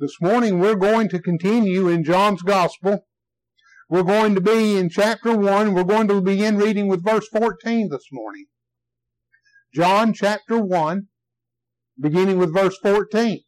[0.00, 3.06] This morning we're going to continue in John's Gospel.
[3.88, 5.72] We're going to be in chapter 1.
[5.72, 8.46] We're going to begin reading with verse 14 this morning.
[9.72, 11.06] John chapter 1,
[12.00, 13.42] beginning with verse 14.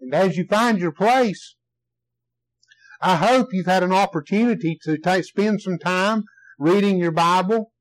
[0.00, 1.56] And as you find your place,
[3.00, 6.24] I hope you've had an opportunity to spend some time
[6.58, 7.72] reading your Bible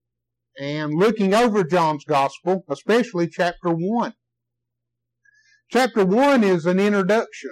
[0.57, 4.13] and looking over John's Gospel, especially chapter 1.
[5.73, 7.49] Chapter 1 is an introduction.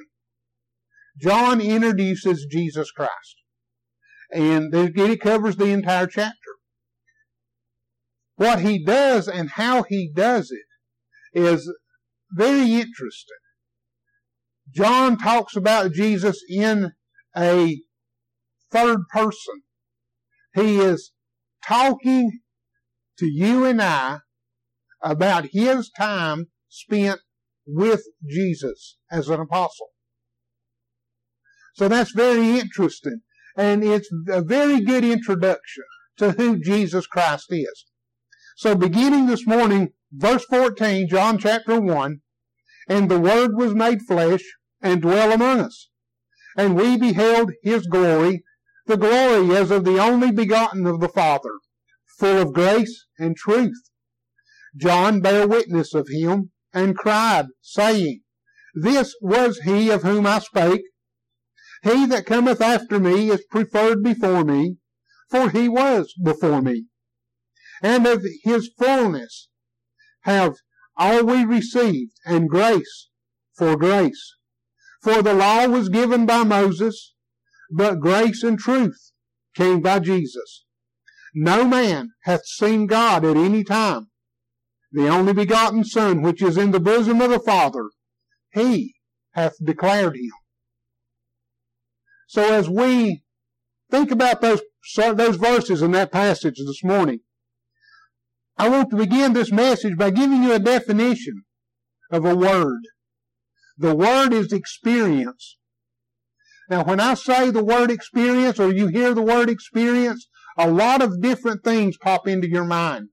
[1.19, 3.41] John introduces Jesus Christ.
[4.29, 6.35] And it covers the entire chapter.
[8.35, 11.67] What he does and how he does it is
[12.31, 13.41] very interesting.
[14.69, 16.91] John talks about Jesus in
[17.35, 17.81] a
[18.71, 19.63] third person.
[20.53, 21.11] He is
[21.65, 22.41] talking
[23.17, 24.19] to you and I
[25.01, 27.19] about his time spent
[27.65, 29.87] with Jesus as an apostle.
[31.75, 33.21] So that's very interesting.
[33.57, 35.83] And it's a very good introduction
[36.17, 37.85] to who Jesus Christ is.
[38.55, 42.21] So beginning this morning, verse 14, John chapter 1,
[42.87, 44.43] and the Word was made flesh
[44.81, 45.89] and dwell among us.
[46.57, 48.43] And we beheld his glory,
[48.85, 51.59] the glory as of the only begotten of the Father,
[52.19, 53.89] full of grace and truth.
[54.75, 58.21] John bare witness of him, and cried, saying,
[58.73, 60.83] This was he of whom I spake.
[61.83, 64.77] He that cometh after me is preferred before me,
[65.29, 66.85] for he was before me.
[67.81, 69.49] And of his fullness
[70.21, 70.57] have
[70.95, 73.09] all we received, and grace
[73.57, 74.35] for grace.
[75.01, 77.15] For the law was given by Moses,
[77.71, 79.11] but grace and truth
[79.55, 80.65] came by Jesus.
[81.33, 84.10] No man hath seen God at any time
[84.91, 87.89] the only begotten Son, which is in the bosom of the Father,
[88.53, 88.93] he
[89.31, 90.31] hath declared him.
[92.27, 93.23] So as we
[93.89, 94.61] think about those,
[94.95, 97.19] those verses in that passage this morning,
[98.57, 101.43] I want to begin this message by giving you a definition
[102.11, 102.81] of a word.
[103.77, 105.57] The word is experience.
[106.69, 111.01] Now, when I say the word experience or you hear the word experience, a lot
[111.01, 113.09] of different things pop into your mind.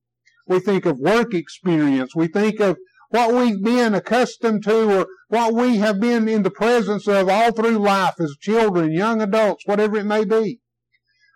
[0.48, 2.16] We think of work experience.
[2.16, 2.78] We think of
[3.10, 7.52] what we've been accustomed to or what we have been in the presence of all
[7.52, 10.60] through life as children, young adults, whatever it may be.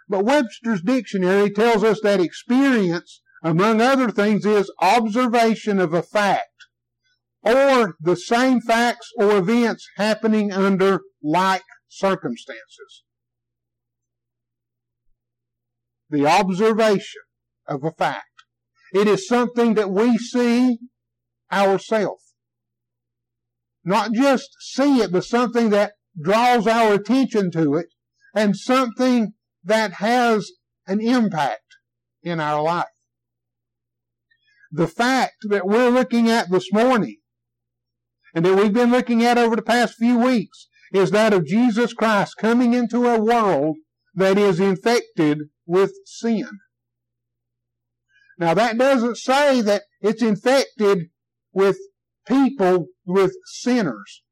[0.08, 6.48] But Webster's dictionary tells us that experience, among other things, is observation of a fact
[7.42, 13.02] or the same facts or events happening under like circumstances.
[16.08, 17.22] The observation
[17.66, 18.31] of a fact.
[18.92, 20.78] It is something that we see
[21.50, 22.34] ourselves.
[23.84, 27.88] Not just see it, but something that draws our attention to it
[28.34, 29.32] and something
[29.64, 30.50] that has
[30.86, 31.76] an impact
[32.22, 32.86] in our life.
[34.70, 37.16] The fact that we're looking at this morning
[38.34, 41.92] and that we've been looking at over the past few weeks is that of Jesus
[41.92, 43.76] Christ coming into a world
[44.14, 46.48] that is infected with sin.
[48.42, 51.10] Now that doesn't say that it's infected
[51.52, 51.78] with
[52.26, 54.24] people with sinners.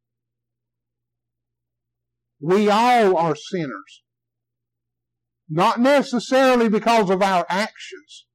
[2.40, 4.02] We all are sinners.
[5.48, 8.26] Not necessarily because of our actions,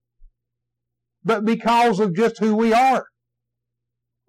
[1.25, 3.07] but because of just who we are.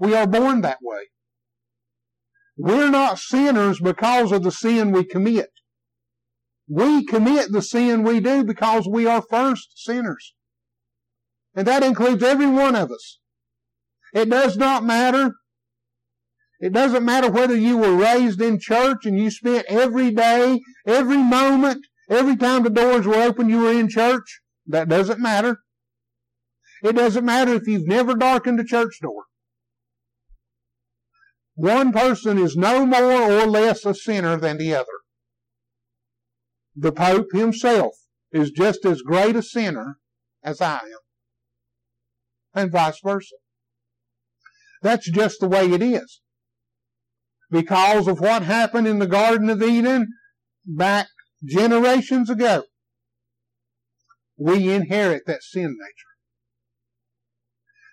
[0.00, 1.02] We are born that way.
[2.58, 5.50] We're not sinners because of the sin we commit.
[6.68, 10.34] We commit the sin we do because we are first sinners.
[11.56, 13.18] And that includes every one of us.
[14.12, 15.32] It does not matter.
[16.60, 21.16] It doesn't matter whether you were raised in church and you spent every day, every
[21.16, 24.40] moment, every time the doors were open, you were in church.
[24.66, 25.58] That doesn't matter.
[26.82, 29.24] It doesn't matter if you've never darkened a church door.
[31.54, 34.86] One person is no more or less a sinner than the other.
[36.74, 37.94] The Pope himself
[38.30, 39.98] is just as great a sinner
[40.44, 41.05] as I am
[42.56, 43.36] and vice versa.
[44.82, 46.20] That's just the way it is.
[47.50, 50.08] Because of what happened in the Garden of Eden
[50.64, 51.06] back
[51.44, 52.64] generations ago,
[54.36, 56.14] we inherit that sin nature.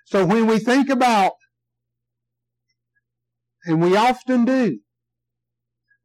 [0.06, 1.33] So when we think about,
[3.66, 4.80] and we often do,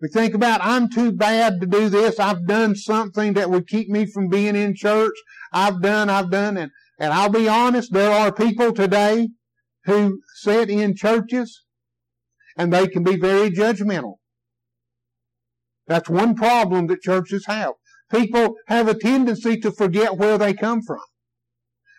[0.00, 2.20] we think about, I'm too bad to do this.
[2.20, 5.14] I've done something that would keep me from being in church.
[5.52, 9.28] I've done, I've done, and and I'll be honest, there are people today
[9.84, 11.64] who sit in churches
[12.56, 14.16] and they can be very judgmental.
[15.86, 17.72] That's one problem that churches have.
[18.10, 21.00] People have a tendency to forget where they come from.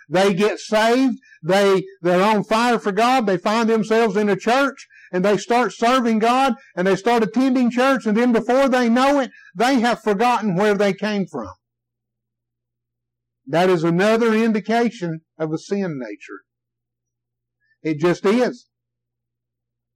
[0.10, 4.88] They get saved, they, they're on fire for God, they find themselves in a church,
[5.14, 9.20] and they start serving God, and they start attending church, and then before they know
[9.20, 11.52] it, they have forgotten where they came from.
[13.50, 16.42] That is another indication of a sin nature.
[17.82, 18.68] It just is.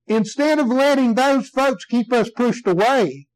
[0.07, 3.27] Instead of letting those folks keep us pushed away,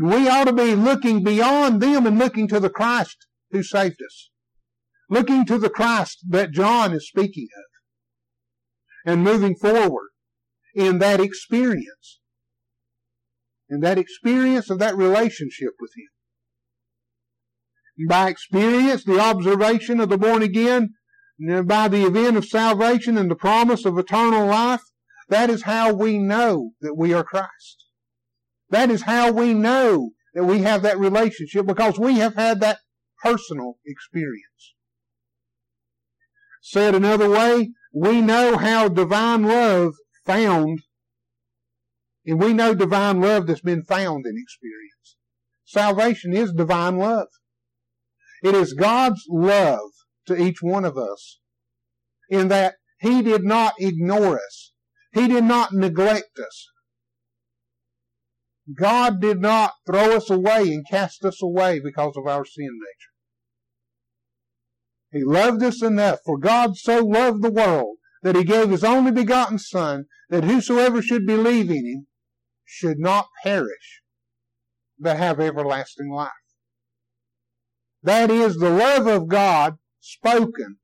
[0.00, 4.30] we ought to be looking beyond them and looking to the Christ who saved us.
[5.08, 7.64] Looking to the Christ that John is speaking of.
[9.12, 10.10] And moving forward
[10.76, 12.20] in that experience.
[13.68, 16.06] In that experience of that relationship with Him
[18.08, 20.94] by experience, the observation of the born again,
[21.64, 24.82] by the event of salvation and the promise of eternal life,
[25.28, 27.86] that is how we know that we are Christ.
[28.70, 32.78] That is how we know that we have that relationship because we have had that
[33.22, 34.74] personal experience.
[36.62, 39.94] Said another way, we know how divine love
[40.24, 40.80] found,
[42.26, 45.16] and we know divine love that's been found in experience.
[45.64, 47.28] Salvation is divine love.
[48.42, 49.90] It is God's love
[50.26, 51.38] to each one of us
[52.28, 54.72] in that He did not ignore us.
[55.12, 56.68] He did not neglect us.
[58.78, 63.10] God did not throw us away and cast us away because of our sin nature.
[65.12, 69.10] He loved us enough, for God so loved the world that he gave his only
[69.10, 72.06] begotten Son, that whosoever should believe in him
[72.64, 74.02] should not perish,
[74.98, 76.30] but have everlasting life.
[78.02, 80.76] That is the love of God spoken,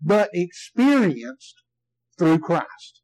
[0.00, 1.54] but experienced
[2.18, 3.00] through Christ.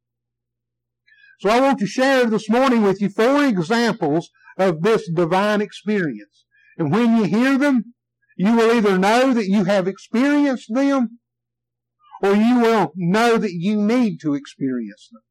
[1.40, 6.44] So I want to share this morning with you four examples of this divine experience.
[6.76, 7.94] And when you hear them,
[8.36, 11.18] you will either know that you have experienced them,
[12.22, 15.22] or you will know that you need to experience them.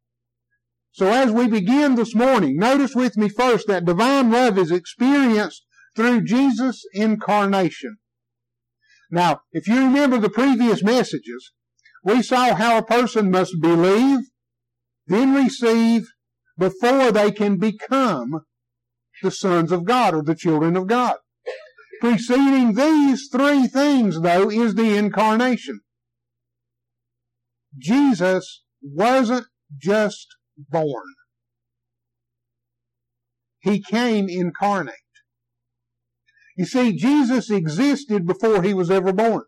[0.91, 5.65] So as we begin this morning, notice with me first that divine love is experienced
[5.95, 7.97] through Jesus' incarnation.
[9.09, 11.51] Now, if you remember the previous messages,
[12.03, 14.19] we saw how a person must believe,
[15.07, 16.07] then receive,
[16.57, 18.41] before they can become
[19.21, 21.15] the sons of God or the children of God.
[22.01, 25.81] Preceding these three things, though, is the incarnation.
[27.77, 30.27] Jesus wasn't just
[30.57, 31.13] born.
[33.59, 34.95] He came incarnate.
[36.57, 39.43] You see, Jesus existed before he was ever born.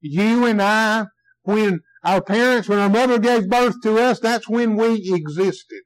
[0.00, 1.06] You and I,
[1.42, 5.82] when our parents, when our mother gave birth to us, that's when we existed.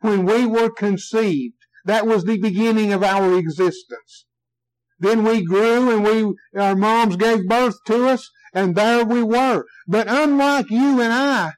[0.00, 1.54] When we were conceived.
[1.84, 4.26] That was the beginning of our existence.
[4.98, 9.64] Then we grew and we, our moms gave birth to us and there we were.
[9.86, 11.52] But unlike you and I,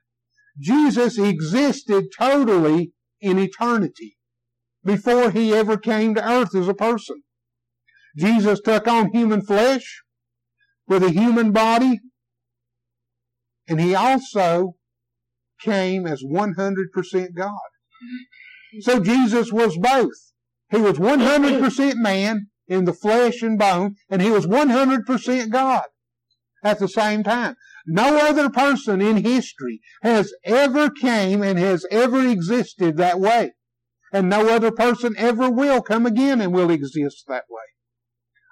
[0.58, 4.15] Jesus existed totally in eternity
[4.86, 7.22] before he ever came to earth as a person.
[8.16, 10.02] Jesus took on human flesh
[10.86, 12.00] with a human body,
[13.68, 14.76] and he also
[15.60, 17.50] came as 100% God.
[18.80, 20.32] So Jesus was both.
[20.70, 25.84] He was 100% man in the flesh and bone, and he was 100% God
[26.64, 27.56] at the same time.
[27.86, 33.52] No other person in history has ever came and has ever existed that way
[34.12, 37.62] and no other person ever will come again and will exist that way.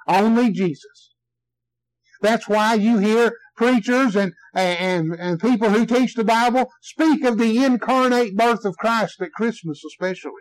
[0.06, 1.14] Only Jesus.
[2.20, 7.38] That's why you hear preachers and, and, and people who teach the Bible speak of
[7.38, 10.32] the incarnate birth of Christ at Christmas especially.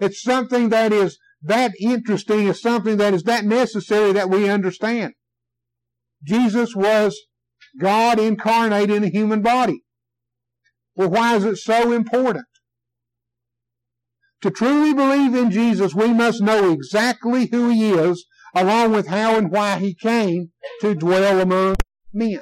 [0.00, 5.14] It's something that is that interesting, it's something that is that necessary that we understand.
[6.24, 7.18] Jesus was
[7.78, 9.82] God incarnate in a human body.
[10.94, 12.46] Well, why is it so important?
[14.42, 19.36] To truly believe in Jesus, we must know exactly who he is, along with how
[19.36, 20.50] and why he came
[20.80, 21.76] to dwell among
[22.12, 22.40] men.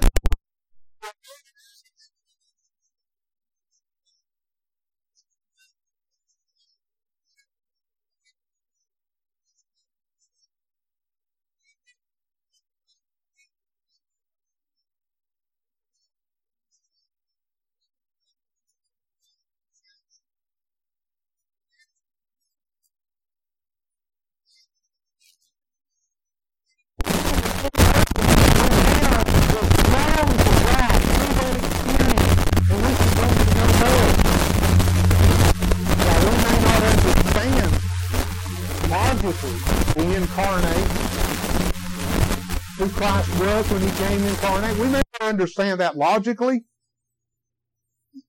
[42.85, 44.77] Who Christ was when he came incarnate.
[44.77, 46.65] We may not understand that logically,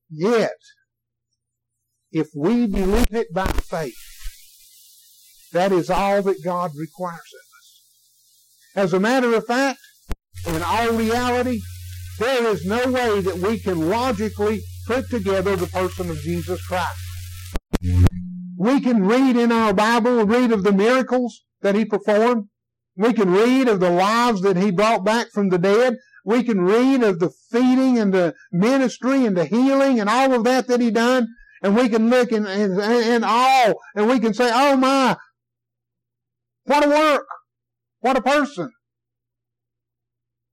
[0.09, 0.57] yet,
[2.11, 3.95] if we believe it by faith,
[5.53, 8.85] that is all that God requires of us.
[8.85, 9.79] As a matter of fact,
[10.47, 11.61] in all reality,
[12.19, 16.99] there is no way that we can logically put together the person of Jesus Christ.
[18.57, 22.49] We can read in our Bible, read of the miracles that he performed.
[22.97, 25.99] We can read of the lives that he brought back from the dead.
[26.25, 30.45] We can read of the feeding and the ministry and the healing and all of
[30.45, 31.29] that that he done.
[31.63, 35.17] And we can look in, in, in awe and we can say, oh my,
[36.65, 37.27] what a work.
[38.01, 38.71] What a person.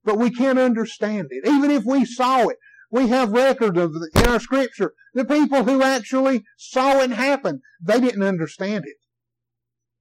[0.04, 1.48] But we can't understand it.
[1.48, 2.58] Even if we saw it,
[2.90, 7.62] we have record of in our scripture the people who actually saw it happen.
[7.82, 8.96] They didn't understand it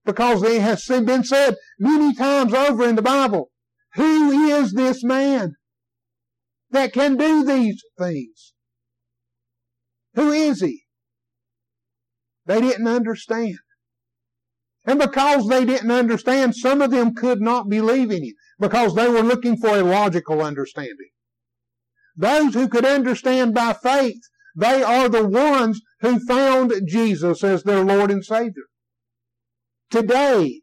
[0.05, 3.49] because it has been said many times over in the Bible.
[3.95, 5.55] Who is this man
[6.71, 8.53] that can do these things?
[10.15, 10.83] Who is he?
[12.45, 13.59] They didn't understand.
[14.85, 19.07] And because they didn't understand, some of them could not believe in him because they
[19.07, 21.09] were looking for a logical understanding.
[22.15, 24.21] Those who could understand by faith,
[24.55, 28.65] they are the ones who found Jesus as their Lord and Savior.
[29.93, 30.61] Today,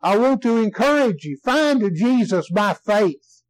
[0.00, 3.42] I want to encourage you, find Jesus by faith.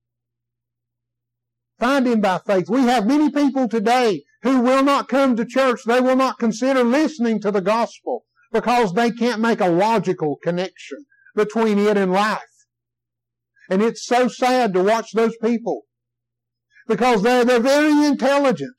[1.79, 2.71] Find Him by faith.
[2.71, 5.81] We have many people today who will not come to church.
[5.85, 11.05] They will not consider listening to the gospel because they can't make a logical connection
[11.37, 12.41] between it and life.
[13.69, 15.83] And it's so sad to watch those people
[16.87, 18.77] because they're, they're very intelligent.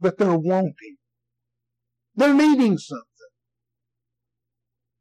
[0.00, 0.96] But they're wanting.
[2.14, 3.11] They're needing something.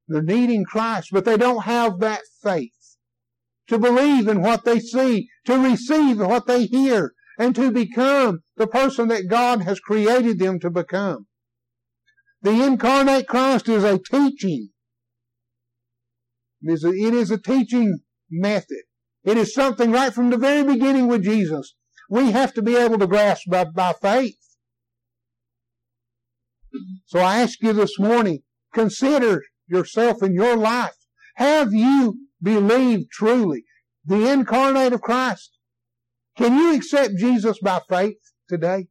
[0.07, 2.97] They're needing Christ, but they don't have that faith
[3.67, 8.67] to believe in what they see, to receive what they hear, and to become the
[8.67, 11.27] person that God has created them to become.
[12.41, 14.69] The incarnate Christ is a teaching.
[16.61, 18.83] It is a, it is a teaching method.
[19.23, 21.75] It is something right from the very beginning with Jesus.
[22.09, 24.37] We have to be able to grasp by, by faith.
[27.05, 28.39] So I ask you this morning,
[28.73, 30.95] consider yourself in your life.
[31.35, 33.63] Have you believed truly
[34.05, 35.57] the incarnate of Christ?
[36.37, 38.87] Can you accept Jesus by faith today?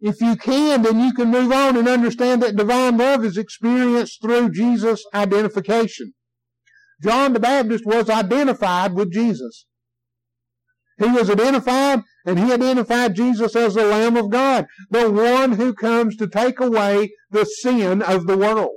[0.00, 4.22] If you can, then you can move on and understand that divine love is experienced
[4.22, 6.14] through Jesus' identification.
[7.02, 9.66] John the Baptist was identified with Jesus.
[10.98, 15.74] He was identified, and he identified Jesus as the Lamb of God, the one who
[15.74, 18.76] comes to take away the sin of the world.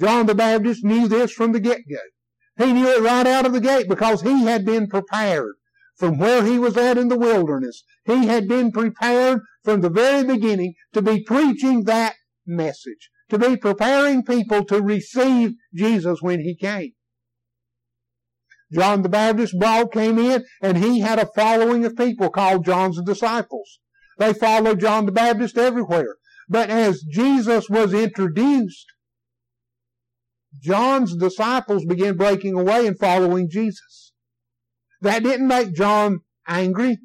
[0.00, 1.96] John the Baptist knew this from the get-go.
[2.64, 5.54] He knew it right out of the gate because he had been prepared
[5.96, 7.84] from where he was at in the wilderness.
[8.04, 12.14] He had been prepared from the very beginning to be preaching that
[12.46, 16.92] message to be preparing people to receive Jesus when he came.
[18.72, 23.00] John the Baptist brought, came in, and he had a following of people called John's
[23.02, 23.80] disciples.
[24.18, 26.16] They followed John the Baptist everywhere.
[26.48, 28.86] But as Jesus was introduced,
[30.60, 34.12] John's disciples began breaking away and following Jesus.
[35.00, 36.98] That didn't make John angry.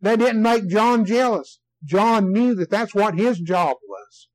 [0.00, 1.60] That didn't make John jealous.
[1.84, 4.28] John knew that that's what his job was.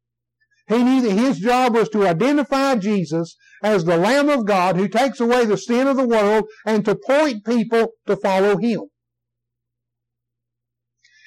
[0.67, 4.89] He knew that his job was to identify Jesus as the Lamb of God who
[4.89, 8.81] takes away the sin of the world and to point people to follow him.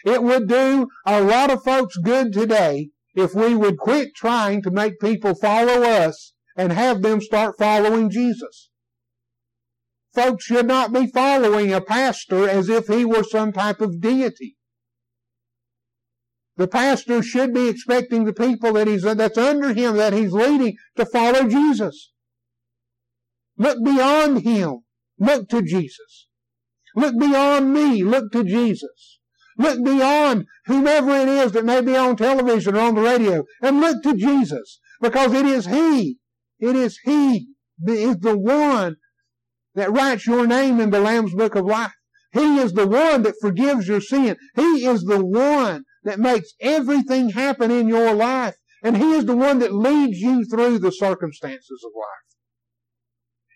[0.05, 4.71] It would do a lot of folks good today if we would quit trying to
[4.71, 8.71] make people follow us and have them start following Jesus.
[10.15, 14.57] Folks should not be following a pastor as if he were some type of deity.
[16.57, 20.77] The pastor should be expecting the people that he's, that's under him, that he's leading,
[20.97, 22.13] to follow Jesus.
[23.59, 24.81] Look beyond him.
[25.19, 26.27] Look to Jesus.
[26.95, 28.03] Look beyond me.
[28.03, 29.19] Look to Jesus.
[29.59, 33.81] Look beyond whomever it is that may be on television or on the radio and
[33.81, 36.19] look to Jesus because it is He.
[36.59, 37.49] It is He
[37.87, 38.97] is the one
[39.75, 41.95] that writes your name in the Lamb's Book of Life.
[42.33, 44.37] He is the one that forgives your sin.
[44.55, 48.57] He is the one that makes everything happen in your life.
[48.83, 52.36] And He is the one that leads you through the circumstances of life.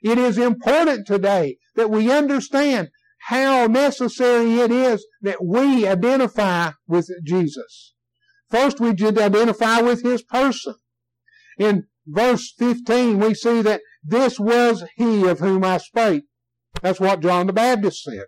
[0.03, 2.89] It is important today that we understand
[3.25, 7.95] how necessary it is that we identify with Jesus.
[8.49, 10.75] First, we did identify with his person.
[11.59, 16.25] In verse 15, we see that this was he of whom I spake.
[16.81, 18.25] That's what John the Baptist said.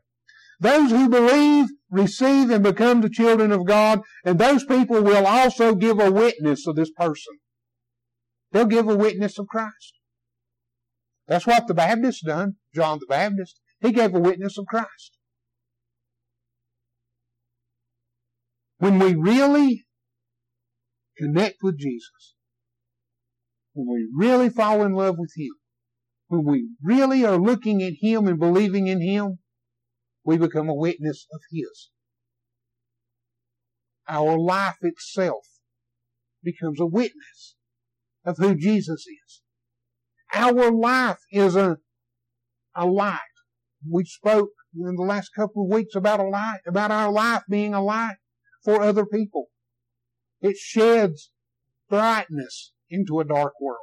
[0.60, 5.74] Those who believe, receive, and become the children of God, and those people will also
[5.74, 7.38] give a witness of this person.
[8.52, 9.94] They'll give a witness of Christ.
[11.28, 13.60] That's what the Baptist done, John the Baptist.
[13.80, 15.18] He gave a witness of Christ.
[18.78, 19.86] When we really
[21.16, 22.34] connect with Jesus,
[23.74, 25.52] when we really fall in love with Him,
[26.28, 29.38] when we really are looking at Him and believing in Him,
[30.24, 31.90] we become a witness of His.
[34.08, 35.46] Our life itself
[36.42, 37.54] becomes a witness
[38.24, 39.41] of who Jesus is.
[40.32, 41.76] Our life is a,
[42.74, 43.18] a light.
[43.88, 47.74] We spoke in the last couple of weeks about a light, about our life being
[47.74, 48.16] a light
[48.64, 49.48] for other people.
[50.40, 51.30] It sheds
[51.88, 53.78] brightness into a dark world.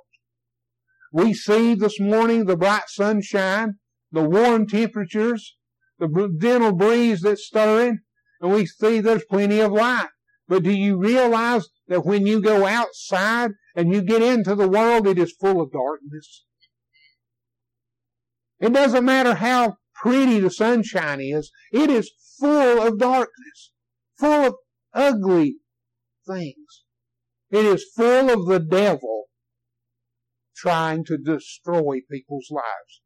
[1.12, 3.75] We see this morning the bright sunshine,
[4.12, 5.56] the warm temperatures,
[5.98, 8.00] the gentle breeze that's stirring,
[8.41, 10.10] and we see there's plenty of light.
[10.50, 15.06] But do you realize that when you go outside and you get into the world,
[15.06, 16.46] it is full of darkness?
[18.60, 23.72] It doesn't matter how pretty the sunshine is, it is full of darkness,
[24.18, 24.56] full of
[24.91, 25.58] ugly
[26.27, 26.84] things.
[27.51, 29.25] It is full of the devil
[30.56, 33.01] trying to destroy people's lives.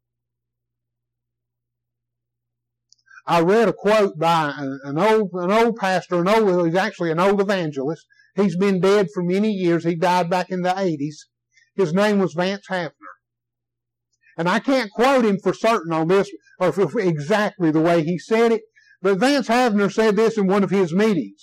[3.26, 7.20] I read a quote by an old an old pastor, an old he's actually an
[7.20, 8.06] old evangelist.
[8.36, 9.84] He's been dead for many years.
[9.84, 11.26] He died back in the 80s.
[11.74, 12.92] His name was Vance Havner.
[14.36, 16.28] And I can't quote him for certain on this
[16.58, 18.62] or for exactly the way he said it,
[19.00, 21.42] but Vance Havner said this in one of his meetings.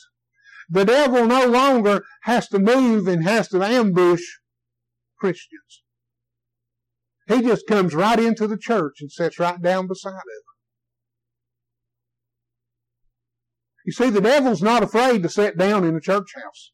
[0.70, 4.22] The devil no longer has to move and has to ambush
[5.20, 5.84] Christians.
[7.28, 10.51] He just comes right into the church and sits right down beside it.
[13.92, 16.72] You see, the devil's not afraid to sit down in a church house.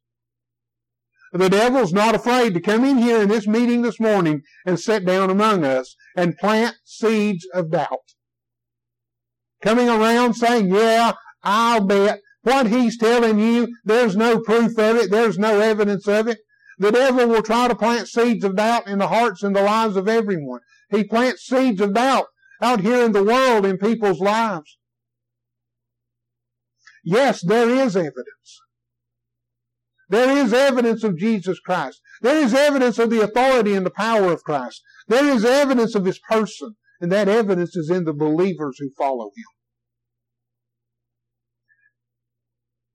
[1.34, 5.04] The devil's not afraid to come in here in this meeting this morning and sit
[5.04, 8.14] down among us and plant seeds of doubt.
[9.64, 12.20] Coming around saying, yeah, I'll bet.
[12.44, 15.10] What he's telling you, there's no proof of it.
[15.10, 16.38] There's no evidence of it.
[16.78, 19.96] The devil will try to plant seeds of doubt in the hearts and the lives
[19.96, 20.60] of everyone.
[20.92, 22.28] He plants seeds of doubt
[22.62, 24.78] out here in the world in people's lives.
[27.10, 28.60] Yes, there is evidence.
[30.10, 32.02] There is evidence of Jesus Christ.
[32.22, 34.84] There is evidence of the authority and the power of Christ.
[35.08, 39.32] There is evidence of His person, and that evidence is in the believers who follow
[39.38, 39.46] Him.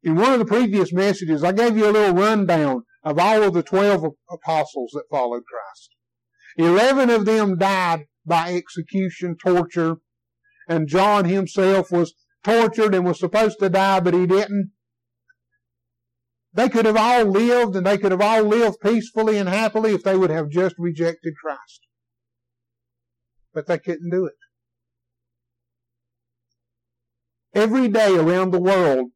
[0.03, 3.55] In one of the previous messages, I gave you a little rundown of all of
[3.55, 5.95] the 12 apostles that followed Christ.
[6.59, 9.97] 11 of them died by execution, torture,
[10.69, 12.13] and John himself was
[12.45, 14.73] tortured and was supposed to die, but he didn't.
[16.55, 20.03] They could have all lived and they could have all lived peacefully and happily if
[20.03, 21.81] they would have just rejected Christ.
[23.55, 24.35] But they couldn't do it.
[27.55, 29.11] Every day around the world,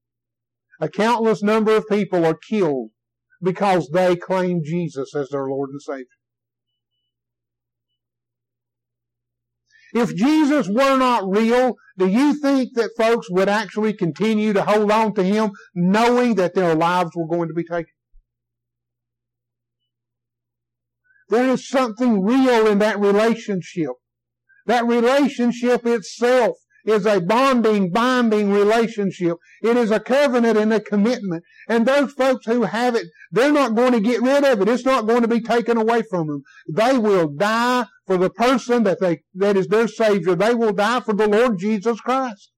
[0.80, 2.90] a countless number of people are killed
[3.42, 6.06] because they claim Jesus as their Lord and Savior.
[9.96, 14.92] If Jesus were not real, do you think that folks would actually continue to hold
[14.92, 17.94] on to Him knowing that their lives were going to be taken?
[21.30, 23.92] There is something real in that relationship.
[24.66, 29.36] That relationship itself is a bonding, binding relationship.
[29.62, 31.42] It is a covenant and a commitment.
[31.68, 34.68] And those folks who have it, they're not going to get rid of it.
[34.68, 36.42] It's not going to be taken away from them.
[36.68, 40.36] They will die for the person that they, that is their Savior.
[40.36, 42.52] They will die for the Lord Jesus Christ.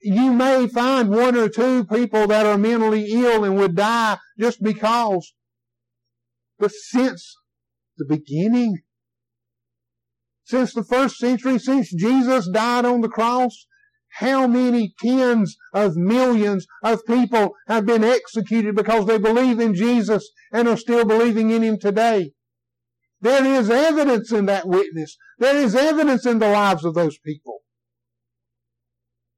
[0.00, 4.62] You may find one or two people that are mentally ill and would die just
[4.62, 5.34] because.
[6.60, 7.34] But since
[7.98, 8.82] the beginning,
[10.46, 13.66] since the first century, since Jesus died on the cross,
[14.20, 20.30] how many tens of millions of people have been executed because they believe in Jesus
[20.52, 22.30] and are still believing in Him today?
[23.20, 25.16] There is evidence in that witness.
[25.38, 27.58] There is evidence in the lives of those people.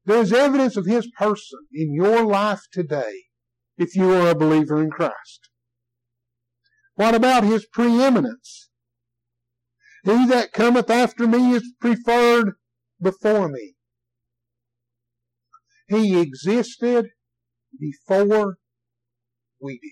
[0.05, 3.23] There's evidence of His person in your life today
[3.77, 5.49] if you are a believer in Christ.
[6.95, 8.68] What about His preeminence?
[10.03, 12.53] He that cometh after me is preferred
[13.01, 13.75] before me.
[15.87, 17.09] He existed
[17.77, 18.57] before
[19.59, 19.91] we did.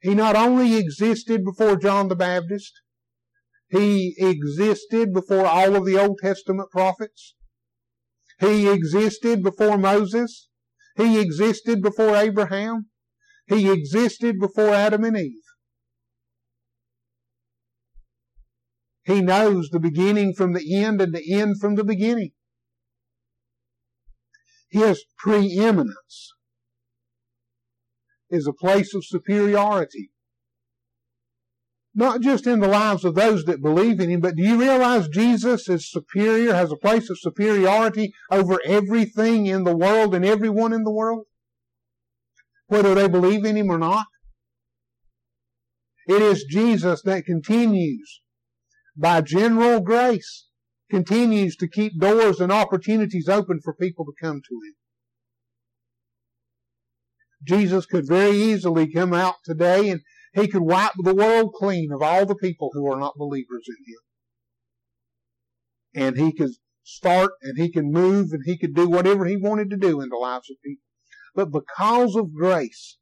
[0.00, 2.72] He not only existed before John the Baptist,
[3.68, 7.34] he existed before all of the Old Testament prophets.
[8.40, 10.48] He existed before Moses.
[10.96, 12.86] He existed before Abraham.
[13.46, 15.42] He existed before Adam and Eve.
[19.10, 22.30] He knows the beginning from the end and the end from the beginning.
[24.70, 26.32] His preeminence
[28.30, 30.10] is a place of superiority.
[31.92, 35.08] Not just in the lives of those that believe in Him, but do you realize
[35.08, 40.72] Jesus is superior, has a place of superiority over everything in the world and everyone
[40.72, 41.26] in the world?
[42.68, 44.06] Whether they believe in Him or not?
[46.06, 48.20] It is Jesus that continues,
[48.96, 50.46] by general grace,
[50.90, 54.74] continues to keep doors and opportunities open for people to come to Him.
[57.42, 60.00] Jesus could very easily come out today and
[60.34, 63.76] he could wipe the world clean of all the people who are not believers in
[66.04, 66.06] him.
[66.06, 66.52] And he could
[66.84, 70.08] start and he could move and he could do whatever he wanted to do in
[70.08, 70.84] the lives of people.
[71.34, 72.98] But because of grace,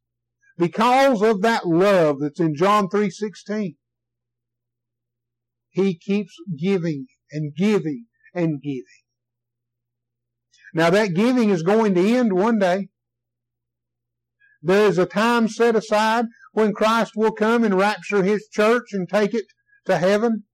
[0.56, 3.76] because of that love that's in John 3:16,
[5.78, 8.84] he keeps giving and giving and giving.
[10.74, 12.88] Now that giving is going to end one day.
[14.60, 19.08] There is a time set aside when Christ will come and rapture his church and
[19.08, 19.46] take it
[19.86, 20.44] to heaven.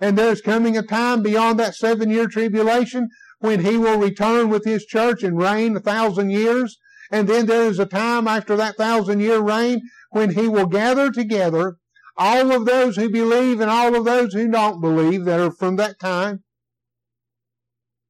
[0.00, 3.08] And there's coming a time beyond that seven year tribulation
[3.38, 6.76] when he will return with his church and reign a thousand years.
[7.12, 11.10] And then there is a time after that thousand year reign when he will gather
[11.10, 11.76] together
[12.20, 15.76] all of those who believe and all of those who don't believe that are from
[15.76, 16.44] that time.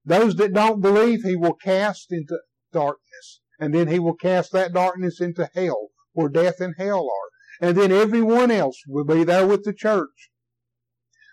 [0.04, 2.40] Those that don't believe, he will cast into
[2.72, 7.68] darkness and then he will cast that darkness into hell, where death and hell are.
[7.68, 10.30] And then everyone else will be there with the church.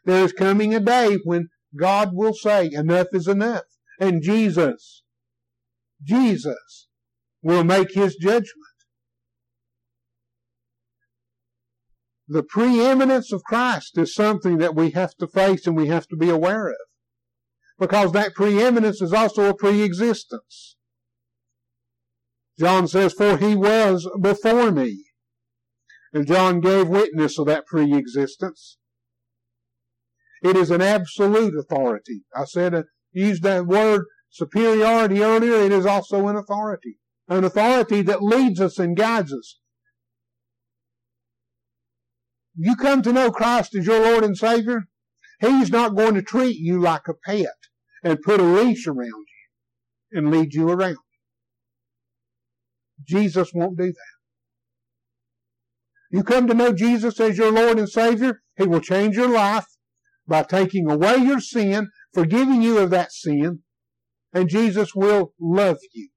[0.03, 3.63] There is coming a day when God will say, enough is enough.
[3.99, 5.03] And Jesus,
[6.03, 6.87] Jesus
[7.41, 8.66] will make his judgment.
[12.27, 16.17] The preeminence of Christ is something that we have to face and we have to
[16.17, 16.75] be aware of.
[17.79, 20.75] Because that preeminence is also a preexistence.
[22.59, 25.05] John says, For he was before me.
[26.11, 28.77] And John gave witness of that pre-existence.
[30.41, 32.23] It is an absolute authority.
[32.35, 35.55] I said, uh, used that word superiority earlier.
[35.55, 36.97] It is also an authority.
[37.27, 39.59] An authority that leads us and guides us.
[42.57, 44.87] You come to know Christ as your Lord and Savior.
[45.39, 47.45] He's not going to treat you like a pet
[48.03, 50.97] and put a leash around you and lead you around.
[53.07, 54.17] Jesus won't do that.
[56.09, 59.67] You come to know Jesus as your Lord and Savior, He will change your life
[60.27, 63.59] by taking away your sin, forgiving you of that sin,
[64.33, 66.09] and Jesus will love you.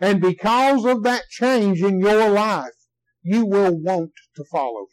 [0.00, 2.74] And because of that change in your life,
[3.24, 4.88] you will want to follow Him.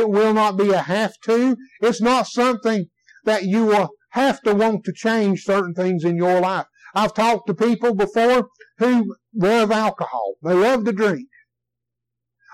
[0.00, 1.56] It will not be a have to.
[1.80, 2.86] It's not something
[3.24, 6.66] that you will have to want to change certain things in your life.
[6.94, 10.34] I've talked to people before who love alcohol.
[10.42, 11.28] They love to drink.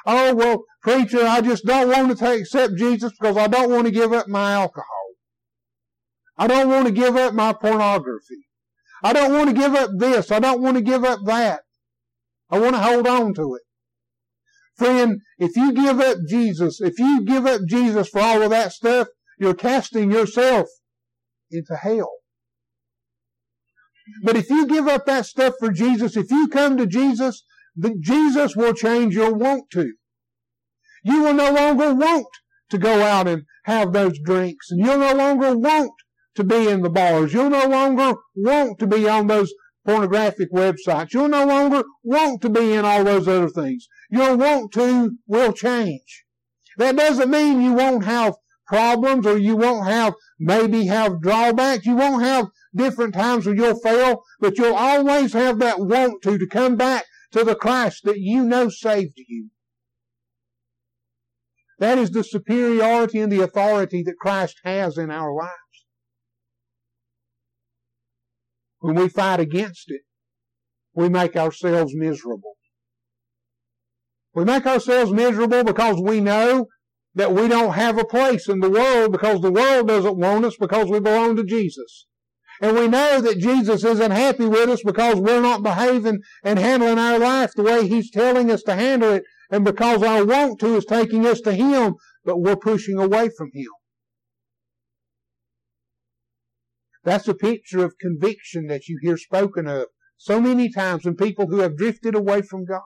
[0.05, 3.87] Oh, well, preacher, I just don't want to take, accept Jesus because I don't want
[3.87, 4.87] to give up my alcohol.
[6.37, 8.47] I don't want to give up my pornography.
[9.05, 10.33] I don't want to give up this.
[10.33, 11.61] I don't want to give up that.
[12.53, 13.63] I want to hold on to it.
[14.77, 18.73] Friend, if you give up Jesus, if you give up Jesus for all of that
[18.73, 20.69] stuff, you're casting yourself
[21.51, 22.11] into hell.
[24.23, 27.43] But if you give up that stuff for Jesus, if you come to Jesus,
[28.01, 29.95] Jesus will change your want to.
[31.05, 32.27] You will no longer want
[32.71, 35.93] to go out and have those drinks, and you'll no longer want
[36.35, 37.33] to be in the bars.
[37.33, 39.53] You'll no longer want to be on those
[39.85, 41.13] pornographic websites.
[41.13, 43.89] You'll no longer want to be in all those other things.
[44.11, 46.25] Your want to will change.
[46.79, 48.35] That doesn't mean you won't have
[48.67, 51.85] problems or you won't have, maybe have drawbacks.
[51.85, 56.39] You won't have different times where you'll fail, but you'll always have that want to,
[56.39, 59.51] to come back to the Christ that you know saved you.
[61.79, 65.62] That is the superiority and the authority that Christ has in our lives.
[68.83, 70.01] When we fight against it,
[70.93, 72.55] we make ourselves miserable.
[74.35, 76.67] We make ourselves miserable because we know
[77.15, 80.57] that we don't have a place in the world because the world doesn't want us
[80.59, 82.07] because we belong to Jesus.
[82.61, 86.99] And we know that Jesus isn't happy with us because we're not behaving and handling
[86.99, 90.75] our life the way He's telling us to handle it, and because our want to
[90.75, 93.71] is taking us to Him, but we're pushing away from Him.
[97.05, 99.87] That's a picture of conviction that you hear spoken of
[100.17, 102.83] so many times in people who have drifted away from God.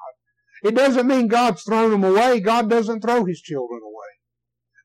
[0.63, 2.41] It doesn't mean God's thrown them away.
[2.41, 4.07] God doesn't throw His children away.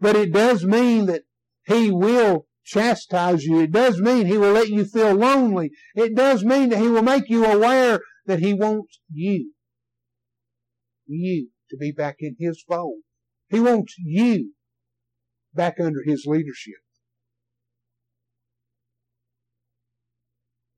[0.01, 1.23] But it does mean that
[1.65, 3.61] He will chastise you.
[3.61, 5.71] It does mean He will let you feel lonely.
[5.95, 9.53] It does mean that He will make you aware that He wants you,
[11.07, 12.99] you, to be back in His fold.
[13.49, 14.53] He wants you
[15.53, 16.75] back under His leadership.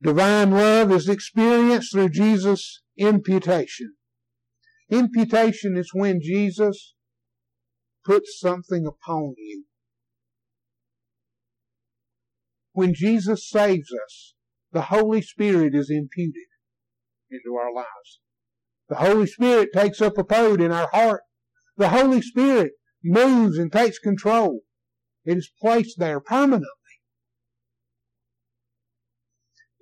[0.04, 3.94] Divine love is experienced through Jesus' imputation.
[4.90, 6.92] Imputation is when Jesus
[8.04, 9.64] puts something upon you.
[12.72, 14.34] When Jesus saves us,
[14.72, 16.48] the Holy Spirit is imputed
[17.30, 18.20] into our lives.
[18.90, 21.22] The Holy Spirit takes up a abode in our heart.
[21.78, 24.60] The Holy Spirit moves and takes control.
[25.24, 26.68] It is placed there permanently.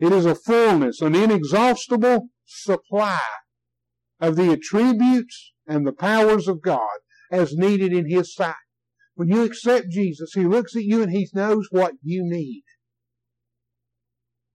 [0.03, 3.21] It is a fullness, an inexhaustible supply
[4.19, 6.99] of the attributes and the powers of God
[7.31, 8.57] as needed in His sight.
[9.15, 12.65] When you accept Jesus, He looks at you and He knows what you need.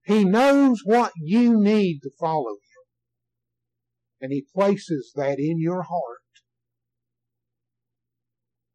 [0.04, 2.84] He knows what you need to follow Him.
[4.20, 6.20] And He places that in your heart.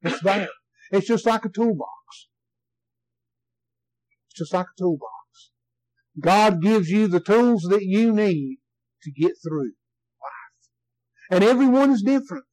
[0.01, 0.49] It's there.
[0.91, 2.29] It's just like a toolbox.
[4.31, 5.22] It's just like a toolbox.
[6.20, 8.59] God gives you the tools that you need
[9.03, 9.72] to get through
[10.20, 11.31] life.
[11.31, 12.44] And everyone is different.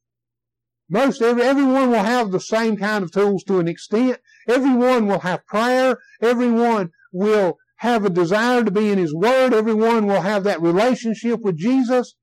[0.88, 4.18] Most every, everyone will have the same kind of tools to an extent.
[4.48, 5.98] Everyone will have prayer.
[6.20, 9.54] Everyone will have a desire to be in His Word.
[9.54, 12.16] Everyone will have that relationship with Jesus.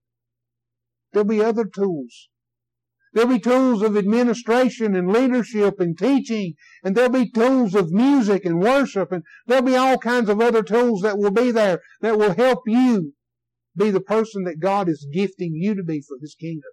[1.14, 2.28] There'll be other tools
[3.18, 6.54] There'll be tools of administration and leadership and teaching,
[6.84, 10.62] and there'll be tools of music and worship, and there'll be all kinds of other
[10.62, 13.14] tools that will be there that will help you
[13.76, 16.70] be the person that God is gifting you to be for His kingdom.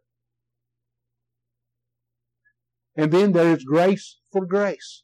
[2.94, 5.02] And then there is grace for grace.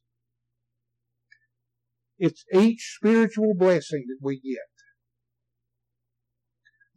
[2.18, 4.58] It's each spiritual blessing that we get.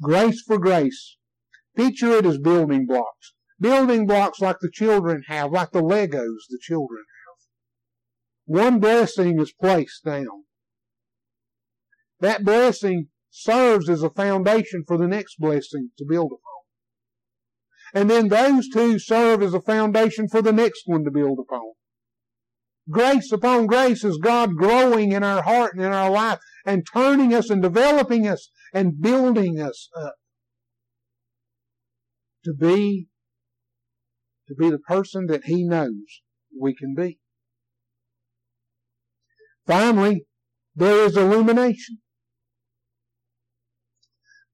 [0.01, 1.15] Grace for grace.
[1.77, 6.59] Picture it as building blocks building blocks like the children have, like the Legos the
[6.61, 7.35] children have.
[8.45, 10.45] One blessing is placed down.
[12.19, 16.39] That blessing serves as a foundation for the next blessing to build upon.
[17.93, 21.73] And then those two serve as a foundation for the next one to build upon.
[22.89, 27.33] Grace upon grace is God growing in our heart and in our life and turning
[27.33, 30.15] us and developing us and building us up
[32.43, 33.07] to be
[34.53, 36.21] to be the person that He knows
[36.59, 37.19] we can be.
[39.65, 40.25] Finally,
[40.75, 41.99] there is illumination.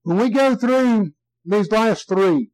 [0.02, 1.12] When we go through
[1.44, 2.50] these last three,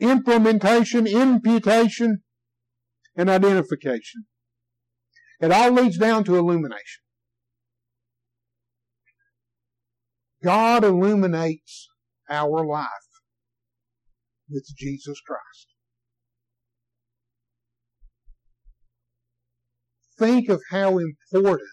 [0.00, 2.22] implementation, imputation,
[3.16, 4.24] and identification,
[5.40, 7.02] it all leads down to illumination.
[10.42, 11.88] God illuminates
[12.28, 12.86] our life
[14.48, 15.69] with Jesus Christ.
[20.20, 21.68] Think of how important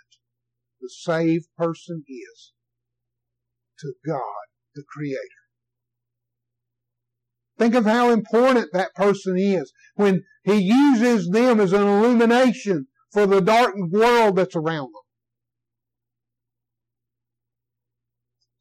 [0.79, 2.53] the saved person is
[3.79, 5.19] to God, the Creator.
[7.59, 13.27] Think of how important that person is when He uses them as an illumination for
[13.27, 15.03] the darkened world that's around them.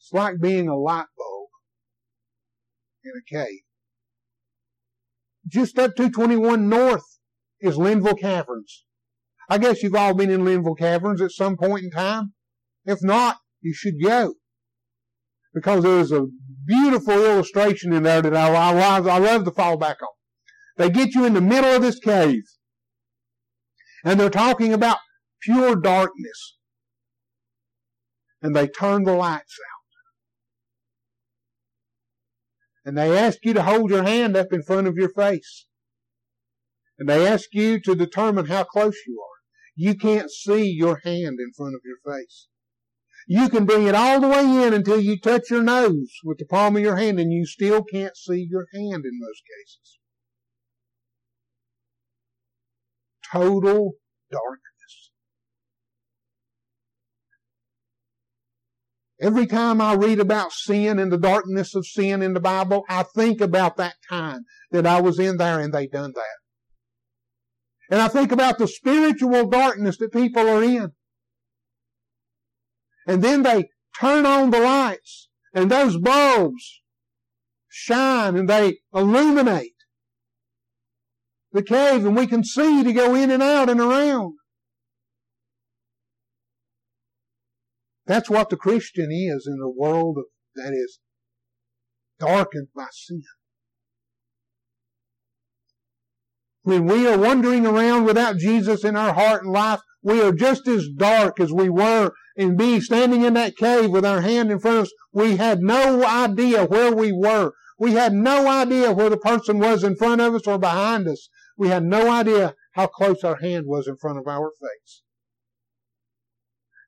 [0.00, 1.48] It's like being a light bulb
[3.04, 3.60] in a cave.
[5.46, 7.18] Just up 221 north
[7.60, 8.85] is Linville Caverns.
[9.48, 12.32] I guess you've all been in Linville Caverns at some point in time.
[12.84, 14.34] If not, you should go.
[15.54, 16.26] Because there's a
[16.66, 20.08] beautiful illustration in there that I, I, I love to fall back on.
[20.76, 22.42] They get you in the middle of this cave.
[24.04, 24.98] And they're talking about
[25.40, 26.58] pure darkness.
[28.42, 29.76] And they turn the lights out.
[32.84, 35.66] And they ask you to hold your hand up in front of your face.
[36.98, 39.35] And they ask you to determine how close you are.
[39.76, 42.48] You can't see your hand in front of your face.
[43.28, 46.46] You can bring it all the way in until you touch your nose with the
[46.46, 49.98] palm of your hand and you still can't see your hand in most cases.
[53.30, 53.92] Total
[54.30, 55.10] darkness.
[59.20, 63.02] Every time I read about sin and the darkness of sin in the Bible, I
[63.02, 66.45] think about that time that I was in there and they done that.
[67.90, 70.92] And I think about the spiritual darkness that people are in.
[73.06, 73.68] And then they
[74.00, 76.82] turn on the lights and those bulbs
[77.68, 79.72] shine and they illuminate
[81.52, 84.34] the cave and we can see to go in and out and around.
[88.06, 90.18] That's what the Christian is in a world
[90.54, 91.00] that is
[92.18, 93.22] darkened by sin.
[96.66, 100.66] When we are wandering around without Jesus in our heart and life, we are just
[100.66, 104.58] as dark as we were in being standing in that cave with our hand in
[104.58, 104.92] front of us.
[105.12, 107.52] We had no idea where we were.
[107.78, 111.28] We had no idea where the person was in front of us or behind us.
[111.56, 115.02] We had no idea how close our hand was in front of our face.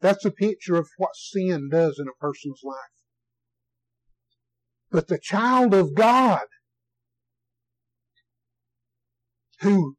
[0.01, 2.75] That's a picture of what sin does in a person's life.
[4.91, 6.47] But the child of God
[9.61, 9.97] who,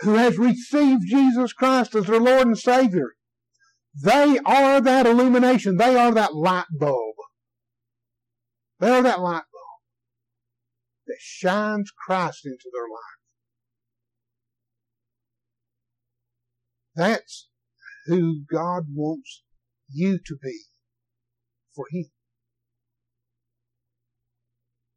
[0.00, 3.14] who has received Jesus Christ as their Lord and Savior,
[4.00, 5.76] they are that illumination.
[5.76, 7.14] They are that light bulb.
[8.80, 9.68] They are that light bulb
[11.06, 13.18] that shines Christ into their life.
[16.94, 17.48] That's
[18.06, 19.42] who God wants
[19.90, 20.60] you to be
[21.74, 22.10] for Him.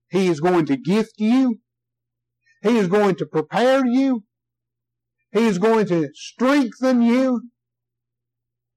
[0.10, 1.60] He is going to gift you.
[2.62, 4.24] He is going to prepare you.
[5.32, 7.42] He is going to strengthen you.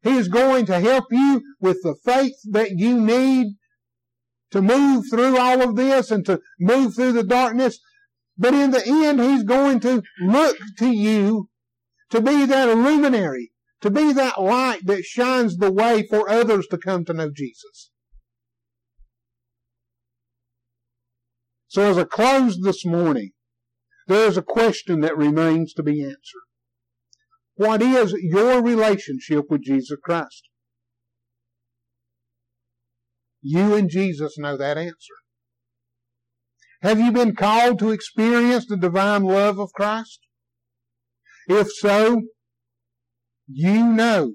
[0.03, 3.57] He is going to help you with the faith that you need
[4.51, 7.79] to move through all of this and to move through the darkness.
[8.39, 11.49] But in the end, He's going to look to you
[12.11, 16.79] to be that luminary, to be that light that shines the way for others to
[16.79, 17.91] come to know Jesus.
[21.69, 23.33] So as I close this morning,
[24.07, 26.45] there is a question that remains to be answered.
[27.57, 30.49] What is your relationship with Jesus Christ?
[33.41, 35.15] You and Jesus know that answer.
[36.83, 40.21] Have you been called to experience the divine love of Christ?
[41.49, 42.23] If so,
[43.47, 44.33] you know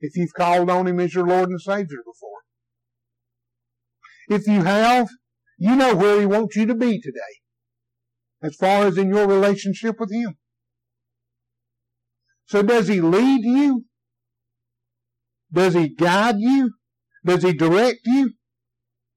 [0.00, 2.40] if you've called on Him as your Lord and Savior before.
[4.28, 5.08] If you have,
[5.58, 7.41] you know where He wants you to be today,
[8.42, 10.36] as far as in your relationship with Him.
[12.46, 13.84] So does He lead you?
[15.52, 16.72] Does He guide you?
[17.24, 18.32] Does He direct you?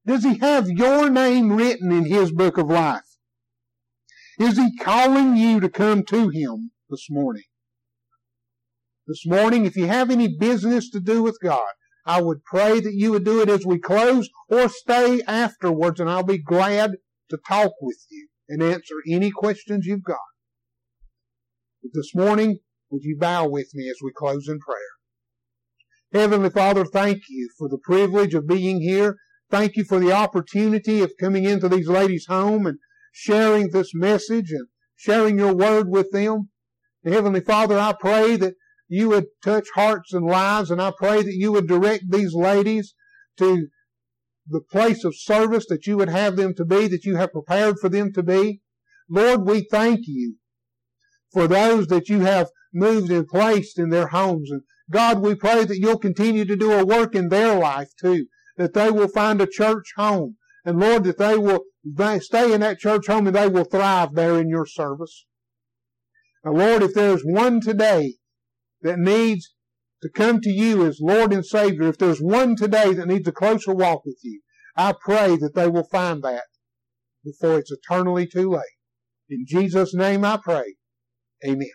[0.06, 3.02] Does He have your name written in His book of life?
[4.40, 7.44] Is He calling you to come to Him this morning?
[9.08, 11.62] This morning, if you have any business to do with God,
[12.06, 16.10] I would pray that you would do it as we close or stay afterwards, and
[16.10, 16.98] I'll be glad
[17.30, 20.18] to talk with you and answer any questions you've got.
[21.82, 24.80] But this morning, would you bow with me as we close in prayer?
[26.14, 29.18] Heavenly Father, thank you for the privilege of being here.
[29.52, 32.80] Thank you for the opportunity of coming into these ladies' home and
[33.12, 36.50] sharing this message and sharing your word with them.
[37.04, 38.56] Heavenly Father, I pray that
[38.88, 42.94] you would touch hearts and lives, and I pray that you would direct these ladies
[43.38, 43.68] to
[44.48, 47.80] the place of service that you would have them to be, that you have prepared
[47.80, 48.62] for them to be.
[49.10, 50.36] Lord, we thank you
[51.32, 54.52] for those that you have moved and placed in their homes.
[54.52, 58.28] And God, we pray that you'll continue to do a work in their life too,
[58.58, 60.38] that they will find a church home.
[60.64, 61.64] And Lord, that they will
[62.20, 65.26] stay in that church home and they will thrive there in your service.
[66.44, 68.16] Now, Lord, if there's one today
[68.82, 69.55] that needs
[70.06, 73.32] to come to you as Lord and Savior, if there's one today that needs a
[73.32, 74.40] closer walk with you,
[74.78, 76.44] I pray that they will find that
[77.24, 78.62] before it's eternally too late.
[79.30, 80.76] In Jesus' name I pray.
[81.44, 81.72] Amen.